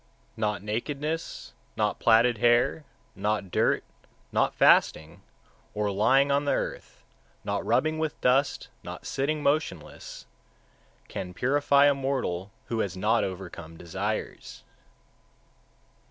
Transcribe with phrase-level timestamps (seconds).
[0.33, 0.51] 141.
[0.51, 3.83] Not nakedness, not platted hair, not dirt,
[4.31, 5.21] not fasting,
[5.75, 7.03] or lying on the earth,
[7.43, 10.25] not rubbing with dust, not sitting motionless,
[11.07, 14.63] can purify a mortal who has not overcome desires.